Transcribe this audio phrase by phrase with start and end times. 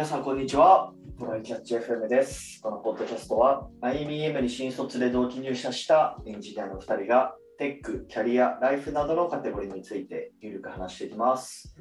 [0.00, 0.94] 皆さん、こんにちは。
[1.18, 2.62] トライキャッチ FM です。
[2.62, 11.76] このポッドキャストは、IBM に新卒で同期入社したエンジニアの2人が、テック、キャリア、ライフなどのカテゴリーについて、ゆるく話していきます。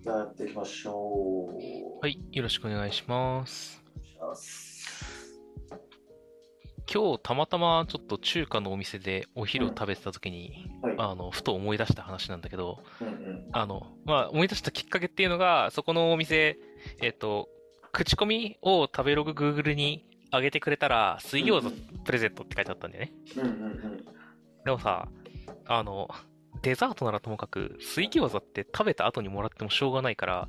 [0.00, 2.00] じゃあ、やっていきましょう。
[2.02, 3.80] はい、よろしくお願いします。
[6.92, 10.94] 今日たまたまちょっと中華のお店でお昼を食べてた時に、はい。
[10.98, 13.48] あの、ふと思い出した話なんだけど、うんうん。
[13.52, 16.58] あの、まあ、思い出したきっかけっていうのが、そこのお店、
[17.00, 17.48] えっと、
[17.94, 21.70] 口コミを食べログ Google に上げてくれたら、水餃子
[22.04, 23.12] プレゼントって書いてあったんだよね。
[23.36, 24.04] うんうんうん。
[24.64, 25.06] でもさ、
[25.66, 26.08] あの、
[26.62, 30.48] デザートならともかく、水餃子って食べた後にもらってもしょうがないから、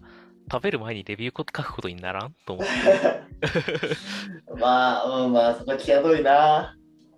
[0.52, 2.74] 食べる前にレビュー書くことにならんと思って。
[4.60, 6.76] まあ、うん、まあ、そこ際どいな。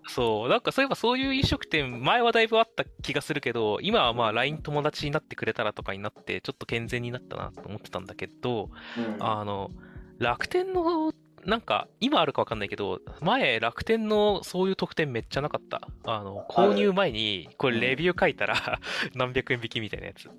[0.09, 9.17] そう、なんかそういえばそういう飲食店、前はだいぶあった気がするけど、今はまあ LINE 友達になってくれたらとかになって、ちょっと健全になったなと思ってたんだけど、うん。
[9.23, 9.71] あの、
[10.19, 11.13] 楽天の、
[11.45, 15.81] なんか、今あるかわかんないけど、前、楽天のそういう特典めっちゃなかった。
[16.05, 18.55] あの、購入前に、これレビュー書いたら、
[19.15, 20.25] 何百円引きみたいなやつ。
[20.25, 20.29] い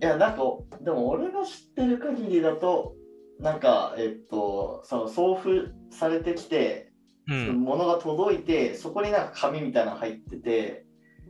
[0.00, 0.42] や、なんか、
[0.80, 2.94] でも俺が知ってる限りだと、
[3.38, 6.90] なんか、えっと、その送付されてきて、
[7.28, 7.60] うん。
[7.60, 10.84] 物が届いて、そこになんか紙みたいなの入ってて、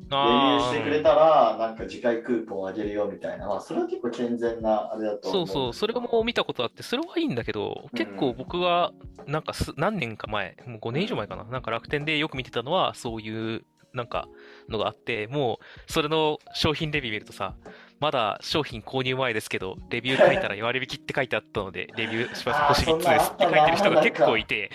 [0.09, 5.47] レビュあーしてくれたら、なんか次回クーポンあげるよみたいな、まあ、それは結構健全なあれだと思う。
[5.47, 8.93] そうそう、それも見たことあって、それはいいんだけど、結構僕は、
[9.27, 14.29] なんかす何年か前、もう5年以上前かな、なんか楽天でよく見てたのは、そういう、なんか、
[14.69, 17.55] のがあって、もう、それの商品レビュー見るとさ、
[18.01, 24.71] まだ商品購入前ですけど、レビュー書いたら割引って書いてあったので、 レビューします、星3つですって書いてる人が結構いて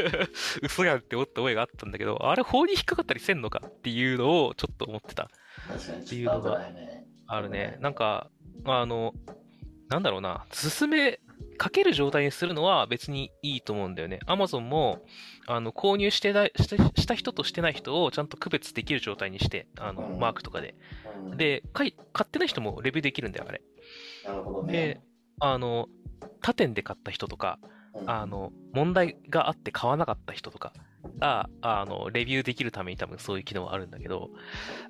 [0.62, 5.30] 嘘やんって思った覚えがあったんだけど、あれ法に引っかかったりせんのかっていうのをちょっと思ってた。
[6.30, 7.06] っと危ないね。
[7.26, 7.78] あるね。
[7.80, 8.30] なんか、
[8.66, 9.14] あの、
[9.88, 11.20] なんだろうな、進め、
[11.58, 14.20] かける状態にするのは別にいいと思うんだよね。
[14.26, 15.04] Amazon も、
[15.46, 20.74] あの、購入してないしたした人としてない人をちゃんと区別できる状態にして、あの、うんマークとかで。
[21.30, 21.92] うん、で、買
[22.22, 23.60] ってない人もレビューできるんだよ、あれ。
[24.24, 25.00] なるほどねで。
[25.40, 25.88] あの、
[26.40, 30.72] 他店で買った人とか、うんあの、問題があって買わなかった人とか
[31.18, 34.30] が、あの、レビューできるために多分そういう機能はあるんだけど、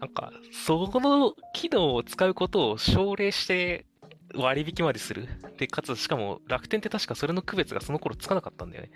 [0.01, 3.87] なんか、そこの機能を使うことを奨励して
[4.35, 5.29] 割引までする？
[5.57, 8.91] で、かつ、しかも楽天って確かそれの区別がその頃つかなかったんだよね。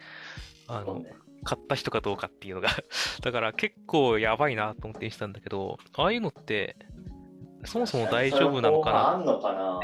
[0.69, 1.03] あの、
[1.44, 2.69] 買った人かどうかっていうのが。
[3.22, 6.76] だから結構やばいなと思って見てたんだけど、ああいうのって、
[7.65, 9.09] そもそも大丈夫なのかな？
[9.10, 9.81] あんのかな？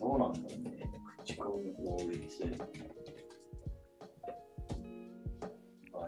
[0.00, 0.90] どうなんだろうね。
[1.22, 2.58] 口コミ法律。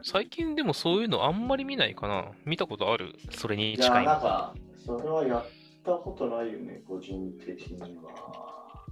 [0.05, 3.15] 最近でもそういうのあんまり見ないかな見たことある？
[3.31, 4.55] それにいや、近いのなんか、
[4.85, 5.47] それはやっ
[5.85, 8.87] たことないよね、個人的には。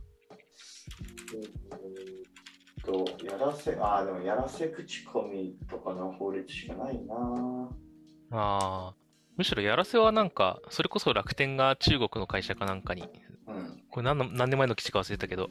[1.32, 7.14] えーっと、やらせ、ああ、でもやらせ口コミとかの法律しかないな。
[8.32, 8.94] ああ。
[9.36, 13.08] むしろやらせはなんか、それこそ楽天が中国の会社かなんかに、
[13.46, 13.82] うん。
[13.90, 15.48] これ何の何年前の記事か忘れたけど、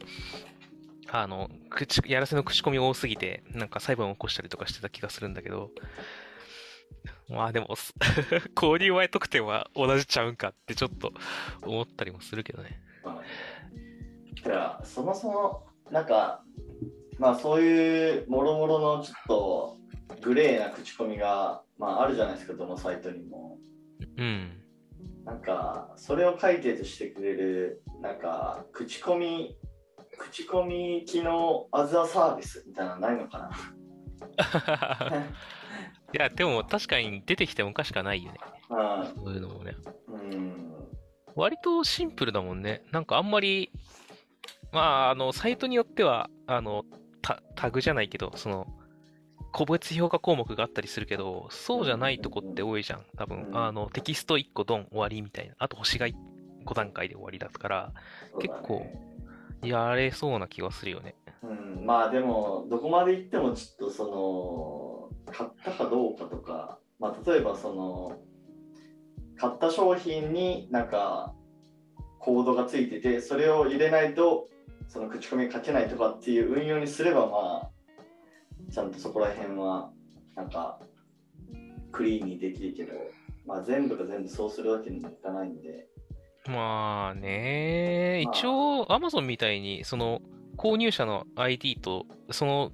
[1.08, 5.70] あの、口やらせの口コミ多すぎて、なんか裁判を起こしたりとかしてた気がするんだけど、
[7.28, 7.94] まあでも、す
[8.54, 11.12] 購入前特典は同じちゃうんかってちょっと
[11.62, 12.80] 思ったりもするけどね。
[13.04, 16.42] まあいや、そもそも、なんか、
[17.18, 19.80] まあそういうもろもろのちょっと
[20.20, 23.58] グレーな口コミが、まあ、あるじゃないですか、どのサイトにも。
[24.16, 24.60] うん。
[25.24, 29.56] なんか、それを解決してくれる、なんか、口コミ、
[30.18, 33.50] 口コミ機能アザーサービスみたいなのないのかな？
[36.12, 38.38] いや、でも確かに出てきてもおかしくはないよね。
[38.70, 39.74] あそういうのもね。
[40.08, 40.74] うん。
[41.34, 42.82] 割とシンプルだもんね。
[42.90, 43.70] なんかあんまり、
[44.72, 46.84] まあ、あの、サイトによっては、あの、
[47.22, 48.66] タタグじゃないけど、その、
[49.52, 53.04] 個別評価項目があったりするけど、そうじゃないとこって多いじゃん。
[53.16, 55.54] 多分、うんあの、テキスト1個ドン終わりみたいな。
[55.58, 56.14] あと星が5
[56.74, 57.92] 段階で終わりだから、
[58.32, 58.86] そうだね結構
[59.62, 61.16] やれそうな気はするよね。
[61.42, 61.46] う
[61.82, 64.89] ん、まあでも、どこまで行ってもちょっとその、
[65.30, 68.18] 買ったかどうかとか、まあ例えばその、
[69.36, 71.34] 買った商品になんか
[72.18, 74.48] コードがついてて、それを入れないと、
[74.88, 77.70] その口コミが書けないとかっていう運用にすれば、まあ、
[78.72, 79.90] ちゃんとそこら辺は、
[80.34, 80.80] なんか、
[81.92, 82.92] クリーンにできるけど、
[83.46, 85.88] まあ全部が全部そうするわけにもいかないんで、
[86.46, 88.34] まあね、まあ。
[88.34, 90.20] 一応 Amazon みたいに、その
[90.56, 92.72] 購入者の ID と、その、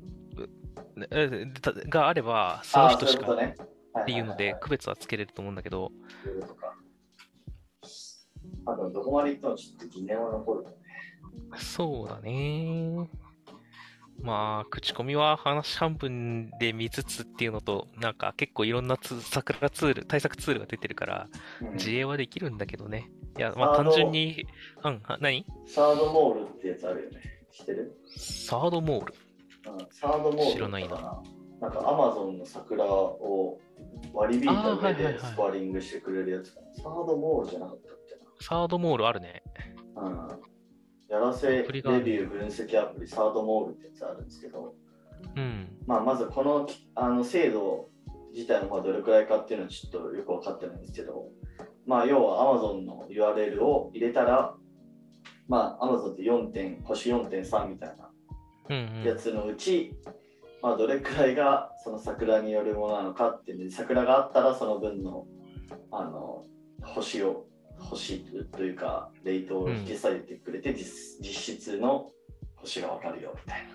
[1.88, 3.36] があれば、その人しか。
[4.02, 5.90] っていうので区別はつけれると思うんだけど、
[6.22, 6.74] そういうことか。
[8.66, 10.76] あと、どこまで行ってもちょっと疑念は残るよね。
[11.56, 13.08] そうだね。
[14.20, 21.28] まあ、口コミは話半分で見つつっていうのと、なんか結構いろんなツ桜ツール、対策ツールが出てるから、
[21.62, 23.10] うん自営はできるんだけどね。
[23.38, 24.46] いや、まあ単純に、
[24.84, 25.46] うん、は何？
[25.66, 27.20] サードモールってやつあるよね。
[27.50, 27.98] 知ってる？
[28.16, 29.14] サードモール。
[29.72, 31.22] うんサードモール知らないなだったか
[31.60, 31.68] な。
[31.68, 33.58] なんかアマゾンの桜を
[34.12, 36.66] 割り引いた上はいはいでスコアリングしてくれるやつかな。
[36.82, 39.42] サードモールじゃなかったっけサードモールあるね。
[39.94, 40.02] な。
[40.02, 40.28] うん。
[41.08, 44.74] やらせレビュー分析アプリサードモールってやつあるんですけど、
[45.36, 45.76] うん。
[45.86, 47.88] まあ、まずこのあの制度
[48.32, 51.28] 自体のどれくらいかっていうのはちょっとよく分かってないんですけど、
[51.86, 54.54] まあ、要は Amazon の URL を入れたら、
[55.48, 58.05] まあ、Amazon って4点、星4.3みたいな
[58.68, 59.04] うん、うん。
[59.04, 59.94] やつのうち、
[60.62, 65.26] まあ、どれくらいがその桜によるものなのかっていうので、桜があったらその分の
[65.90, 66.44] あの
[66.82, 67.46] 星を、
[67.78, 72.10] 星というか、レートを引き下げてくれて、実実質の
[72.56, 73.66] 星が分かるよみたい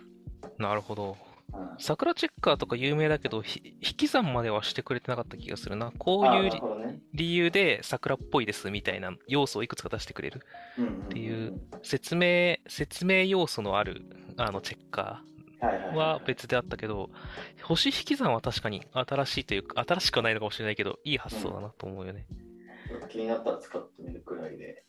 [0.58, 1.06] なるほど。
[1.08, 1.10] な。
[1.10, 1.32] うん
[1.80, 5.92] 桜チェッカーとか有名だけど、ひ引き算まではしてくれてなかった気がするな。
[5.98, 10.42] こういうね理由で桜っぽいですみたいな要素をいくつか出してくれる。
[10.78, 14.02] うんうんっていう説明、説明要素のある
[14.38, 17.10] あのチェッカーは別であったけど、
[17.64, 22.26] 星引き算は確かに新しいというか、新しくはないのかもしれないけど、いい発想だなと思うよね。
[23.10, 24.84] 気になったら使ってみるくらいで、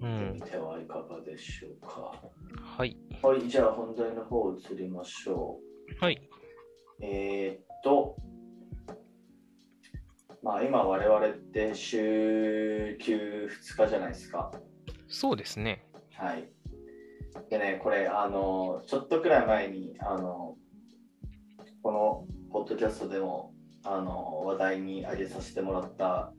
[0.00, 0.42] うん見。
[0.42, 2.12] てはいかがでしょうか。
[2.62, 2.96] はい。
[3.22, 5.58] はい、じゃあ本題の方移りましょ
[6.00, 6.14] はい。
[6.14, 7.04] う。
[7.04, 8.16] えー、っと、
[10.42, 14.50] まあ今我々って週休2日じゃないですか。
[15.08, 15.84] そうですね。
[16.14, 16.48] はい。
[17.48, 20.56] でね、これ、あの、ちょっとくらい前に、あの、
[21.82, 23.52] このポッドキャストでも、
[23.84, 26.32] あの、話題に挙げさせてもらった、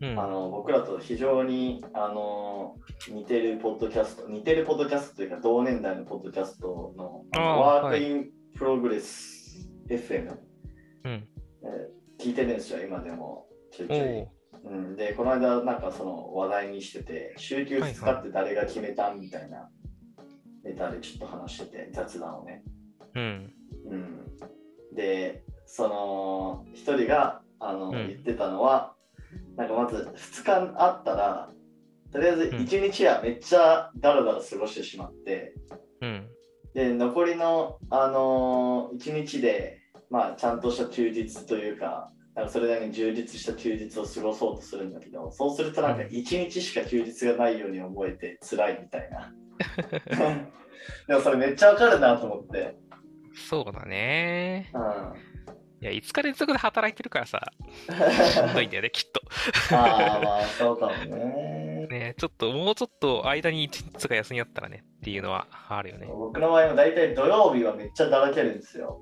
[0.00, 0.20] うん。
[0.20, 2.76] あの僕らと非常にあの
[3.08, 8.26] 似てるポッドキャスト、似てるポッドキャストというか同年代のポッドキャストのワークイン
[8.58, 10.36] プログレス FM、
[11.04, 11.12] うん。
[11.12, 14.28] えー聞いてるんですよ、今でもちょいちおょい
[14.64, 14.68] お。
[14.68, 19.68] うん、で、この間なんかその話題にしてて、週休2日って誰が決めたみたいな
[20.66, 22.62] ネタでちょっと話してて、雑談をね。
[23.14, 23.52] うん。
[23.86, 28.94] うん、で、その一人があの、ん言ってたのは、
[29.56, 31.50] なんかまず2日あったら、
[32.12, 35.54] とりあえずうん1日はめっちゃだらだら過ごしてしまって、
[36.00, 36.28] うん。
[36.74, 39.80] で、残りの、あの1日で、
[40.10, 49.32] まあ、ちゃんとした休日というか、なんかそれなりに充実した休日を過ごそうとするんだけど、そうするとなんかうん1日しか休日がないように思えて辛いみたいな。
[51.06, 52.76] でもそれめっちゃわかるなと思って。
[53.34, 54.70] そうだね。
[54.72, 55.36] うん
[55.82, 57.52] いや、5日連続で働いてるからさ、
[58.32, 59.20] しんどいんだよね、きっと。
[59.76, 61.86] ああ、まあそうかもね。
[61.90, 66.06] ねちょっと、もうちょっと間に1日が休みあったらねっていうのはあるよね。
[66.06, 68.98] 僕の場合も大体土曜日はめっちゃだらけるんですよ。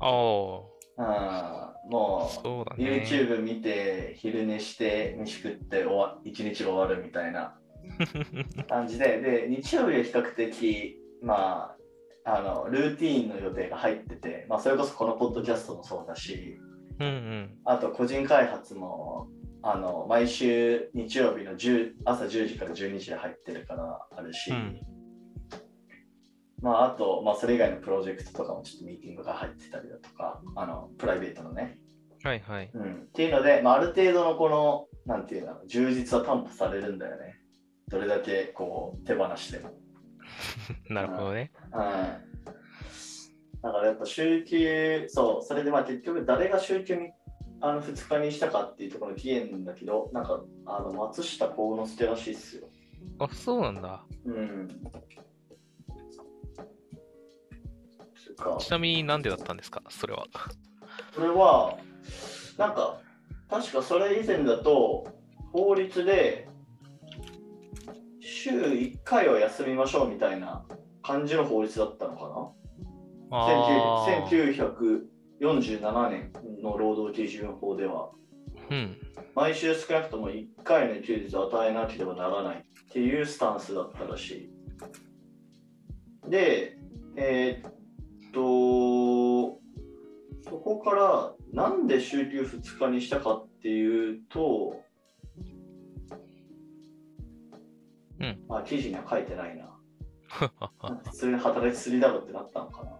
[0.00, 0.60] あ
[0.98, 3.02] あ、うん、もそうだうね。
[3.06, 7.57] YouTube 見て、昼寝して、飯食って終わ、一日が終わるみたいな
[8.68, 11.76] 感じで、で、日曜日は比較的、ま
[12.24, 16.58] あ、あの、ルーティーンの予定が入ってて、まあ、それこそこのポッドキャストもそうだし、
[17.00, 17.58] うんうん。
[17.64, 19.28] あと個人開発も、
[19.62, 24.80] あの、毎週日曜日の10朝10時から12時で入ってるからあるし、うん
[26.60, 31.78] まあ、あと、まあ、それ以外のプロジェクトとかもちょっとミーティングが入ってたりだとか、あの、プライベートのね。
[32.24, 32.70] はいはい。
[32.74, 32.94] うん。
[32.94, 37.37] っていうので、まあ、ある程度のこの、なんていうの、充実は担保されるんだよね。
[37.88, 39.70] どれだけこう手放しても。
[40.90, 41.52] なるほどね。
[41.64, 41.70] うん。
[43.62, 47.10] だからやっぱ週休、そう、それでまあ結局誰が週休に
[47.60, 52.68] あの2日にしたかっていうところの起源なんだけど、なんかあの松下幸之助らしいっすよ。
[53.18, 54.04] あ、そうなんだ。
[54.24, 54.68] うん。
[58.60, 60.24] ちなみになんでだったんですか、それは。
[61.14, 61.76] これは、
[62.56, 63.00] なんか、
[63.50, 65.06] 確かそれ以前だと、
[65.52, 66.47] 法律で、
[68.28, 70.64] 週1回は休みましょうみたいな
[71.02, 72.52] 感じの法律だったのか
[73.30, 73.38] な？
[73.38, 74.28] ああ。
[74.30, 76.32] 1947年
[76.62, 78.10] の労働基準法では、
[78.70, 78.96] うん。
[79.34, 84.50] 毎週少なくとも1回の休日を与えなければならないっていうスタンスだったらし
[86.26, 86.30] い。
[86.30, 86.76] で、
[87.16, 87.72] えーっ
[88.32, 89.58] と、
[90.42, 94.82] そこからなんで週休2日にしたかっていうと、
[98.20, 99.68] うんまあ記事には書いてないな。
[100.28, 102.98] 普通に働きすぎだろってなったのかな。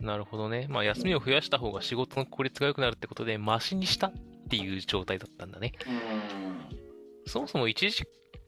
[0.00, 0.66] なるほどね。
[0.68, 4.12] まあ、休みを増やした方が仕事の効率が良くなるってことで、マシにしたっ
[4.50, 5.72] ていう状態だったんだね。
[5.86, 6.78] うん。
[7.26, 8.04] そもそも一時、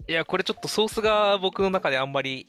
[0.07, 2.47] いや、これちょっとソースが僕の中であんまり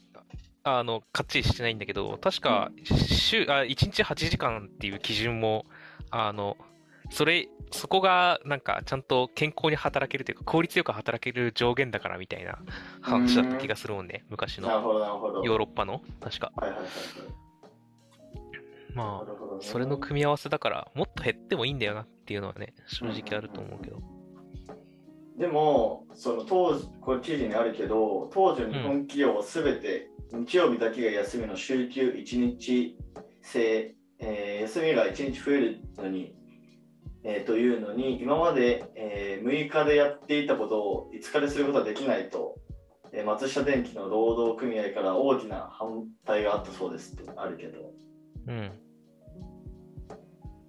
[0.76, 5.66] あの、かっちりしてないんだけど、確か、週、あ、1日8時間っていう基準も、
[6.10, 6.56] あの、
[7.10, 12.58] それ、そこが、なんか、ちゃんと健康に働けるというか、効率よく働ける上限だからみたいな
[13.00, 14.68] 話だった気がするもんね、昔の。
[15.44, 16.52] ヨーロッパの、確か。
[16.56, 17.48] はいはいはいはい。
[18.94, 24.00] まあ、ねそれの組み合わせだから、もっと減ってもいいんだよなっていうのはね、正直あると思うけど。
[25.38, 32.96] でも、その当時、これ記事にあるけど、当時の日本企業はすべて日曜日だけが休みの週休1日
[33.40, 36.34] 制、えー休みが1日増えるのに、
[37.30, 42.56] えーというのに、今まで、えー6日でやっていたことを5日ですることはできないと、
[43.12, 47.92] えー松下電器の労働組合から大きな反対があったそうですってあるけど。
[48.46, 48.70] うん。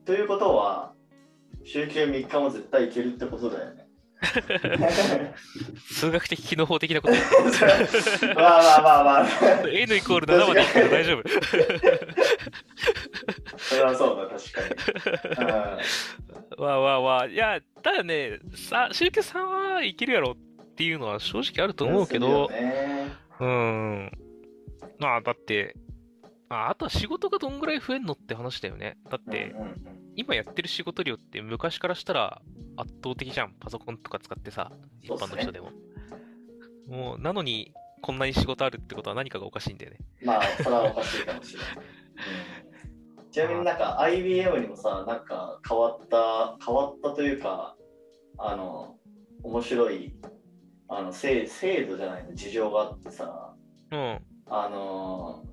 [0.05, 0.93] ということは、
[1.63, 3.85] 週休3日も絶対いけるってことだよね。
[5.93, 7.13] 数学的機能法的なこと？
[7.13, 7.23] 言っ
[8.19, 9.25] てるまあまあまあまあ。
[9.69, 11.23] N イコール7までいったら大丈夫？
[13.57, 14.61] それはそうだ、確か
[15.41, 15.47] に。
[15.47, 15.79] うん
[16.57, 17.27] わあわあわあ。
[17.27, 20.35] いや、ただね、さ、宗教さんはいけるやろっ
[20.75, 22.49] ていうのは正直あると思うけど、
[23.39, 24.11] うん。
[24.97, 25.75] まあ、だって、
[26.49, 28.97] ああとは仕事がどんぐらい増えんのって話だよね。
[29.09, 29.55] だって、
[30.15, 32.41] 今やってる仕事量って昔からしたら
[32.75, 33.53] 圧倒的じゃん。
[33.59, 35.71] パソコンとか使ってさ、一般の人でも。
[36.87, 39.97] もう、なのに、こんなに仕事あるってことは何かがおかしいんだよね。
[40.21, 41.69] うんまあ、それはおかしいかもしれない。
[43.29, 47.75] うんちなみになんか IBM にもさ、なんか変わった、変わったというか、
[48.39, 48.95] あの、
[49.43, 50.15] 面白い、
[50.87, 53.53] あの、制制度じゃないの、事情があってさ、
[53.91, 54.19] うん。
[54.51, 55.43] あの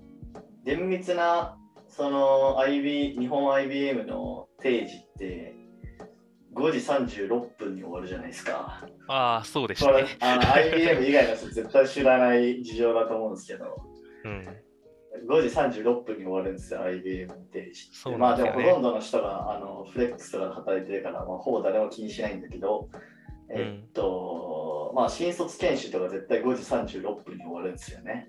[0.64, 5.54] 厳密なその IB 日本 IBM の定時って
[6.54, 8.83] 5時36分に終わるじゃないですか。
[9.09, 10.06] ああ、そうでしたね。
[10.21, 13.76] あの IBM 以外の人絶対知らない事情だと思うんですけど、
[14.25, 14.47] うん。
[15.26, 17.97] 5時36分に終わるんですよ、IBM の定時って。
[17.97, 22.88] そうまあでもほとんどの人があのフレックスとかで働いてるから、まあ、ほぼ誰も気にしないんだけど、
[23.49, 28.28] えっと、まあ新卒研修とか絶対5時36分に終わるんですよね。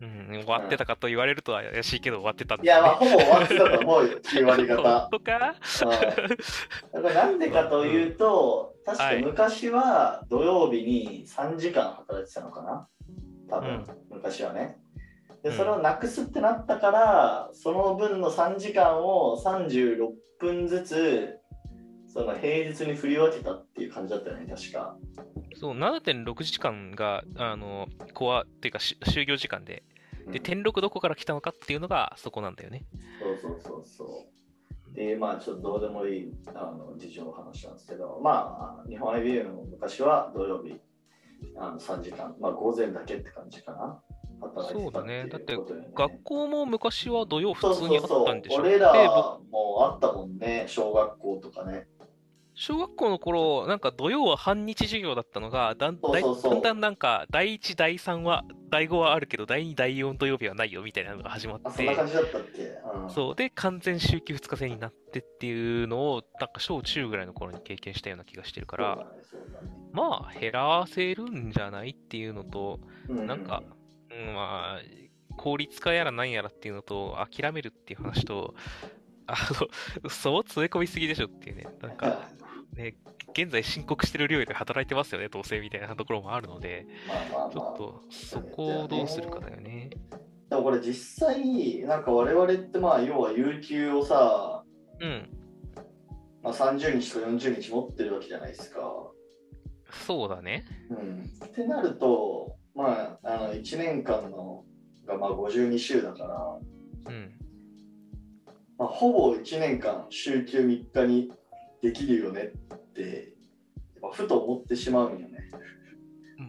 [0.00, 2.94] うん、終わってたかと言われるとは怪しいけど終わってたんいや、まあ。
[2.94, 5.08] ほぼ終わってたと思うよ、9割本方。
[5.12, 5.54] 当か？
[6.94, 12.88] うんだからなんでかというと、確かはい昔は土曜日に3時間働いてたのかな？
[13.48, 14.78] 多分、うん昔はね。
[15.44, 20.08] で、うんそれをなくすってなったから、その分の3時間を36
[20.40, 21.38] 分ずつ、
[22.06, 24.96] その平日に振り分けたっていう感じだったよね、確か。
[25.54, 29.82] そう、7.6時間が、あの、コアっていうか、し就業時間で、
[30.32, 32.86] で、点6どこから来たのかっていうのがそこなんだよね。
[33.20, 34.26] そうそうそうそ
[34.92, 34.96] う。
[34.96, 40.80] で、まあ、ちょっとどうでもいいあの事情の話なんですけど、まあ、日本 IBM も昔は土曜日
[41.58, 44.02] あの3時間、まあ、午前だけって感じかな。
[44.54, 45.56] 働いてたって
[45.94, 51.86] 学校も昔は土曜そう普通にあそうそうったんでしょ俺らで、僕もあったもんね、小学校とかね。
[52.56, 56.10] 小学校の頃、なんか土曜は半日授業だったのが、だんだ
[56.54, 63.34] んだんなんか、第1、第3は、第5はあるけど、第2、第4土曜日はないよみたいなのが始まっあ、そんなて、感じだったっけ、うん、そう。
[63.34, 69.68] で、完全週休2日制になってっていうのを、なんか小中ぐらいの頃に経験したような気がしてるから、そうだねそうだね。
[69.90, 73.64] まあ、減らせるんじゃないっていうのと、ううなんか、
[74.14, 74.80] うん、まあ、
[75.36, 78.54] 効率化やらなんやらっていうのと、諦めるっていう話と、
[79.26, 79.36] あ
[80.02, 82.28] の、そう詰め込みすぎでしょっていうね、なんか、
[82.74, 82.96] ね、
[83.32, 89.90] 現在申告してる量より働いてますよね、どうせみたいなところもあるので、まあまあまあちょっとそこをどうするかだよね。
[90.50, 94.62] でもこれ実際、なんか我々ってまあ要は有給をさ、
[95.00, 95.28] うん、
[96.42, 98.80] まあ、30日とか40日持ってるわけじゃないですか。
[100.06, 100.64] そうだね。
[100.90, 104.64] うん、ってなると、まあ、あの1年間の
[105.06, 107.32] がまあ52週だから、うん。
[108.78, 111.32] まあ、ほぼ1年間週休3日に
[111.82, 113.32] できるよねって、
[114.12, 115.38] ふと思ってしまうんよね。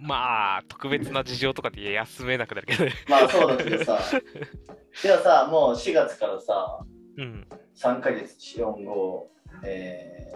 [0.02, 2.92] まあ、特別な事情とかで休めなくなるけどね。
[3.08, 4.00] まあそうだけどさ、
[5.04, 6.80] ではさ、もう4月からさ、
[7.18, 7.48] うん。
[7.76, 9.24] 3ヶ月、4、5、
[9.66, 10.32] え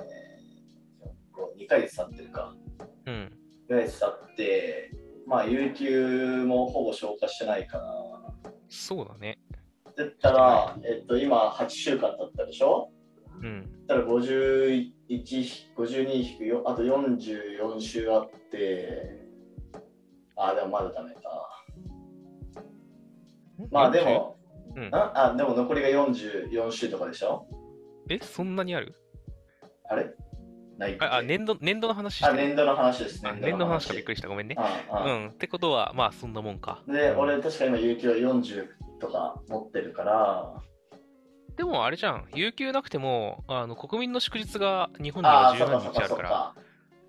[1.58, 2.55] ー、2ヶ月経ってるか。
[3.05, 3.31] うん。
[3.69, 4.91] 2ヶ月経って、
[5.30, 7.86] まあ有給もほぼ消化してないから、
[8.68, 9.38] そうだね。
[9.96, 12.90] だったら、えっと、今8週間経ったでしょ？
[13.42, 13.86] うん。
[13.86, 14.92] だから51、
[15.78, 19.22] 52引くよ、あと44週あって、
[20.36, 21.66] あ、でもまだダメか。
[23.72, 24.38] まあでも、
[24.76, 24.90] うん。
[24.94, 27.46] ああでも残りが44週とかでしょ？
[28.10, 28.96] え、そんなにある？
[29.90, 30.10] あれ？
[30.80, 33.22] ないあ、あ年度、年度の話あ、る年度の話です。
[33.28, 34.28] あ年度の話かびっくりした。
[34.28, 34.58] ごめんね。
[35.06, 35.28] うん。
[35.30, 36.82] ってことは、まあ、そんなもんか。
[36.88, 38.68] で、うん俺、確か今、有給は40
[39.00, 40.54] とか持ってるから、
[41.58, 42.26] でも、あれじゃん。
[42.34, 46.54] 有給なくても、あの、国民の祝日が日本にあは十何日あるから、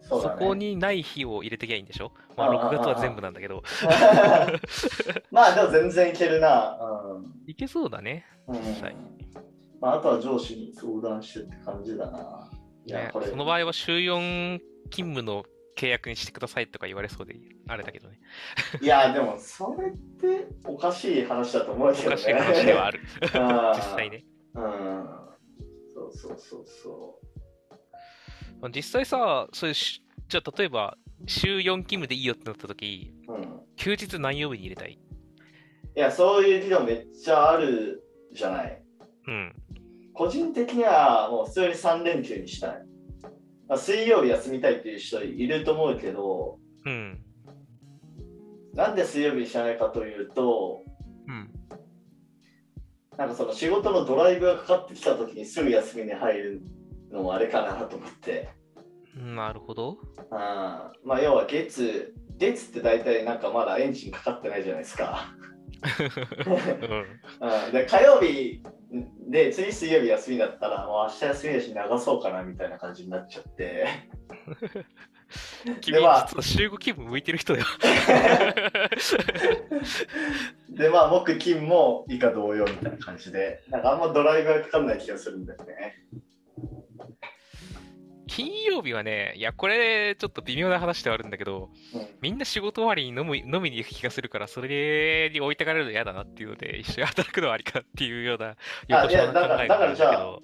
[0.00, 2.10] そこにない日を入れてきゃいいんでしょ？
[2.36, 3.62] まあ、ああ6月は全部なんだけど。
[5.30, 6.76] まあ、でも全然いけるな。
[7.46, 8.26] いけそうだね。
[8.48, 8.56] うん。
[9.80, 12.49] まあ、あとは上司に相談してって感じだな。
[12.86, 13.10] ね。
[13.28, 14.58] その場合は週4
[14.90, 15.44] 勤務の
[15.76, 17.34] 契約にしてくださいとか言われそうで、
[17.68, 18.18] あれだけどね。
[18.80, 22.14] いや、でも、それっておかしい話だと思うけどね。
[22.14, 23.00] おかしい話ではある。
[23.34, 24.24] あー実際ね。
[24.54, 24.62] うん。
[25.94, 27.20] そうそうそうそ
[28.60, 30.96] まあ実際さ、それしじゃあ例えば、
[31.26, 33.32] 週4勤務でいいよってなった時、う。
[33.32, 33.60] うん。
[33.76, 34.92] 休日何曜日に入れたい？
[34.92, 34.98] い
[35.98, 38.82] や、そういう議論めっちゃあるじゃない。
[39.26, 39.59] うん。
[40.20, 42.82] 個人的にはもう普通に3連休にしたい。
[43.66, 47.24] まあ、水曜日休みたいっていう人いると思うけど、うん。
[48.74, 50.82] なんで水曜日にしないかというと、
[51.26, 51.50] うん。
[53.16, 56.62] なんかその仕事のドライブがかかってきた時にすぐ休みに入る
[57.10, 58.50] のもあれかなと思って。
[59.16, 59.96] なるほど。
[60.30, 65.34] あーまあ要は月、月って大体なんかまだエンジンかかってないじゃないですか。
[67.40, 67.48] うん。
[67.66, 68.62] うん、で火曜日
[69.30, 73.86] で次水曜日休みだったらもう明日休みだし流そうかなみたいな感じになっちゃって。
[75.80, 77.66] 君、実まあは週5勤務向いてる人だよ。
[80.70, 85.94] でまあ木金も以下同様みたいな感じでなんかあんまドライブがかかんない気がするんだよね。
[88.30, 98.56] 金曜日はね、いや、これ、ちょっと微妙な話ではあるんだけど、うんみんな仕事終わりに飲む飲みに行く気がするから、それに置いてかれるの嫌だなっていうので、一緒に働くのはありかっていうような、
[98.86, 100.38] 横島な考えがあるんだからじゃあ。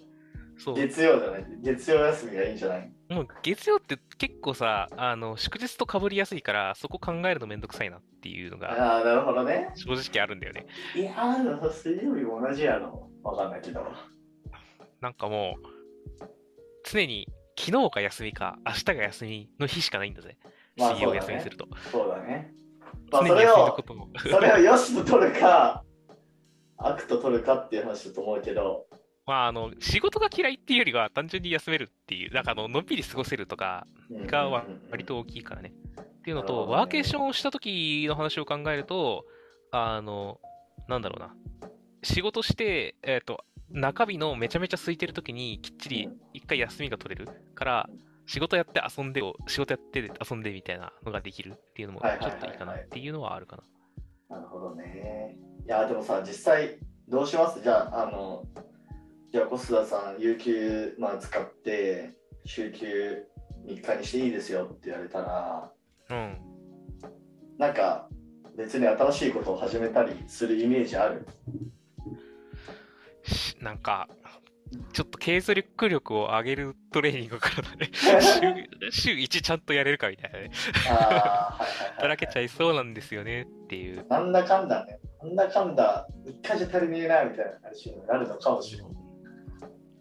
[0.74, 1.46] 月曜じゃない？
[1.62, 2.92] 月曜休みがいいんじゃない？
[3.10, 9.70] もう月曜って結構さ、あの、祝日と被りやすいから、そこ考えるのめんどくさいなっていうのが、ああ、なるほどね。
[9.76, 10.66] 正直あるんだよね。
[10.96, 13.08] いやー、水曜日も同じやろ。
[13.22, 13.86] わかんないけど。
[15.00, 16.24] なんかもう、
[16.84, 20.36] 常に昨日が休みか、明日が休みの日しかないんだぜ。
[20.76, 21.68] まあ水曜休みにすると。
[21.90, 22.52] そうだね。
[23.10, 23.76] まあそれを。
[24.18, 25.84] それを良しと取るか、
[26.76, 28.86] 悪と取るかっていう話だと思うけど、
[29.26, 33.86] まあ、あの、仕事が嫌いっていうよりは、単純に休めるっていう、なんかあの、のんびり過ごせるとか
[34.26, 35.72] がわ割と大きいからね。
[35.98, 39.24] っていうのと、ねワーケーションをした時の話を考えると、
[39.72, 40.38] あの、
[40.88, 41.34] なんだろうな。
[42.04, 47.88] 仕事して、えっ、と、中日のめちゃめちゃ空いてる時にきっちり一回休みが取れるから、
[48.26, 53.56] 仕事やって遊んでを、仕事やって遊んでみたいなのができるっていうのもちょっといいかなっていうのはあるか
[54.28, 54.36] な。
[54.36, 55.36] なるほどね。
[55.66, 57.62] いや、でもさ、実際、どうします？
[57.62, 58.44] じゃあ、あの、
[59.32, 63.24] じゃあ、小須田さん、有給、まあ、使って、週休
[63.66, 65.72] 3日にしていいですよって言われたら、
[66.10, 66.38] うん。
[67.58, 68.08] なんか、
[68.56, 71.26] 別に新しいことを始めたりするイメージある？
[71.46, 71.75] し
[73.60, 74.08] なんか、
[74.92, 77.90] ちょっと継続力を上げるトレーニングからだね。
[78.90, 80.50] 週週1ちゃんとやれるかみたいなね。
[80.90, 84.06] ああ、はいはいはい、働けちゃいそうなんですよねっていう。
[84.08, 84.98] なんだかんだね。
[85.22, 88.92] なんだかんだ、一回じゃ足りねえな、みたいな話になるのかもしれない。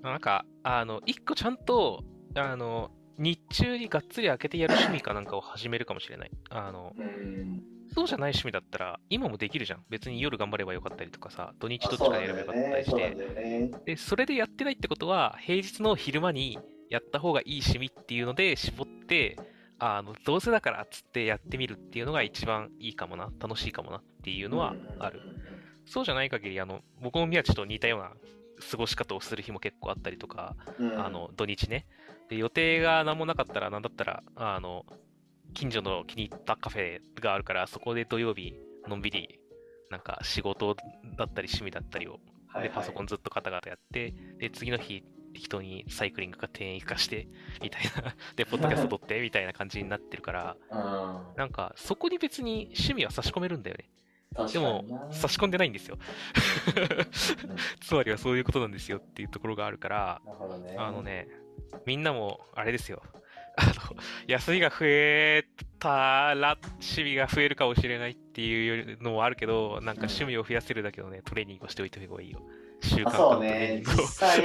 [0.02, 2.04] なんか、あの、一個ちゃんと、
[2.36, 6.32] あの、日中にがっつり開けてやる趣味かなんかを始めるかもしれない。
[6.50, 7.64] あの、うん。
[7.96, 9.86] そうじゃない趣味だったら、今もできるじゃん。
[9.90, 12.46] 別に夜頑張ればよかったりとかさ、土日あどっちかやればよ。
[12.46, 13.18] かったりして
[13.72, 13.86] そ。
[13.86, 19.38] で、それでやってないってことは、平日の昼間にやった方がいい趣味っていうので絞って、
[19.80, 25.22] あの、どうせだからっつってやってみるっていうのが一番いいかもな、楽しいかもなっていうのはある。
[25.86, 28.12] そうじゃない限り、あの、僕も宮地と似たような
[28.72, 30.58] 過ごし方をする日も結構あったりとか、
[30.98, 31.86] あ、の、土日ね。
[32.30, 34.86] で、予定が何もなかったら、なんだったら、あの、
[35.56, 38.54] 近所の気に入ったカフェがあるから、そこで土曜日、
[38.88, 39.40] のんびり、
[39.90, 40.76] なんか仕事
[41.18, 47.28] だったり趣味だったりを、はいはいパソコンずっとカタカタやって、で、次の日、人にサイクリングか転移化して、
[47.62, 48.16] みたいな。
[48.36, 50.58] で、ポッドキャスト撮って、みたいな感じになってるから、
[51.36, 53.90] なんか、そこに別に趣味は差し込めるんだよね。
[54.52, 55.98] でも、差し込んでないんですよ。
[57.82, 60.22] つまりはそういうことなんですよっていうところがあるから、
[60.78, 61.28] あのね、
[61.86, 63.02] みんなも、あれですよ。
[63.58, 63.74] あの、
[64.28, 65.46] 休みが増え
[65.80, 72.40] たら、趣味が増えるかもしれないっていうのもあるけど、なんか趣味を増やせるだけのね、トレーニングをしておいた方がいいよ。
[72.82, 73.82] 習慣そうね。
[73.86, 74.42] 実際、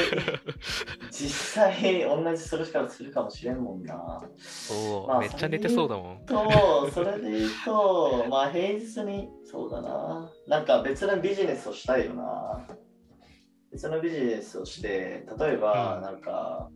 [1.10, 4.22] 実際、同じするからするかもしれんもんな。
[4.38, 6.26] そう、まあめっちゃ寝てそうだもん。
[6.26, 10.30] と、それで言うと、まあ平日に、そうだな。
[10.46, 12.66] なんか別のビジネスをしたいよな。
[13.72, 16.70] 別のビジネスをして、例えば、うんなんか、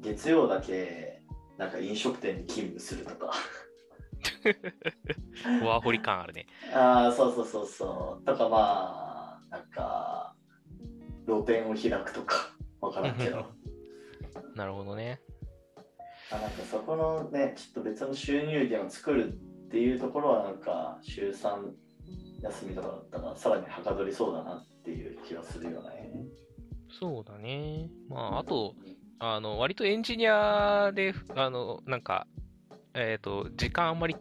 [0.00, 1.22] 月曜だけ
[1.58, 3.32] なんか飲食店に勤務するとか
[5.64, 6.46] ワーホリ感あるね。
[6.72, 10.34] ああそうそうそうそうとかまあなんか
[11.26, 13.46] 露店を開くとかわからんけど
[14.56, 15.20] なるほどね。
[16.32, 19.36] あなんかそこのねちょっと別の収入源を作るっ
[19.68, 21.72] ていうところはなんか週3
[22.42, 26.10] 休みとかだったらさらにはかどりそうだなっていう気がするよね。
[26.90, 27.88] そうだね。
[28.08, 28.74] まあ、あと、
[29.22, 32.26] あの、割とエンジニアで、あの、なんか、
[32.94, 34.16] えっ、と、時間あんまり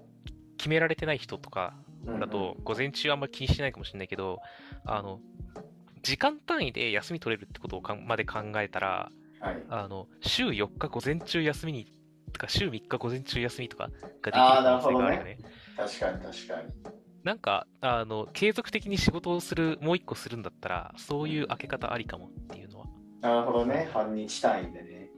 [0.57, 1.73] 決められてない人とか
[2.19, 4.41] だと、午前中あんまり気にしてないかもしれないけど、
[4.85, 5.21] あの、
[6.03, 9.09] 時間単位で休み取れるってことをかんまで考えたら、
[9.39, 11.93] はい、あの、週4日午前中休みに、
[12.33, 15.37] とか週3日午前中休みとかができる可能性があるよね。
[15.77, 16.89] 確かに確かに。
[17.23, 22.58] なんか、あの、継続的に仕事をする、もう一個するんだったら、そういう開け方ありかもって。
[23.21, 25.09] なるほどね、半日単位でね。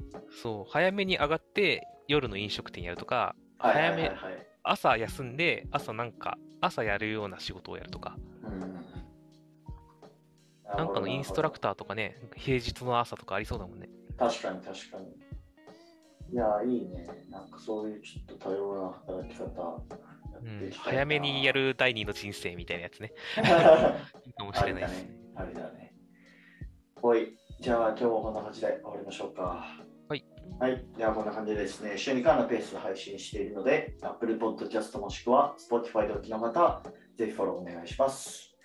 [0.42, 4.48] そう、早めに上がって、夜の飲食店やるとか、早めはい。
[4.64, 8.18] 朝休んで、朝なんか、朝やるような仕事をやるとか、
[10.78, 13.90] なんかのインストラクタターとかね、平日の朝とかありそうだもんね。
[14.12, 14.18] ー。
[14.18, 15.32] 確かに確かに。
[16.32, 17.08] いや、いいね。
[17.30, 21.52] なんかそういうちょっと多様な働き方やうん早めにや。
[21.52, 23.12] る第二の人生みたいなやつね。
[24.38, 25.20] かもしれないですねね。。
[25.36, 25.94] ありだね。
[26.96, 27.38] ほい。
[27.62, 29.64] じゃあ今日はこんな感じで終わりましょうか。
[30.10, 30.26] はい。
[30.60, 30.84] はい。
[30.98, 36.82] ではこんな感じでですね、週2回のペースで配信しているので、Apple Podcast もしくは Spotify でお聞きの方、
[37.16, 38.56] ぜひフォローお願いします。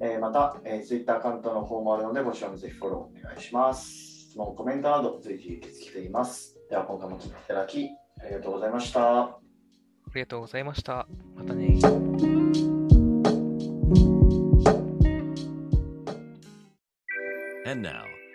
[0.00, 3.84] えーまた、えー、Twitter アカウントの方もあるので、こちらもぜひフォローお願いします。
[4.30, 6.58] 質問、コメントなど随時受け付けています。
[6.70, 7.90] では今回も聞いていただき
[8.22, 9.24] ありがとうございました。
[9.24, 9.38] あ
[10.14, 11.06] りがとうございました。
[11.36, 11.78] またね。
[17.66, 18.17] And now,